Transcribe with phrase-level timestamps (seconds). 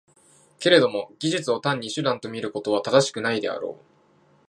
[0.57, 3.83] けれども技術を単に手段と見ることは正しくないであろう。